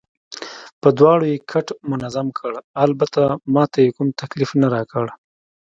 په 0.81 0.89
دواړو 0.99 1.23
یې 1.31 1.43
کټ 1.51 1.67
منظم 1.91 2.27
کړ، 2.37 2.51
البته 2.85 3.21
ما 3.53 3.63
ته 3.71 3.77
یې 3.83 3.89
کوم 3.95 4.07
تکلیف 4.21 4.49
نه 4.61 4.67
راکړ. 4.75 5.05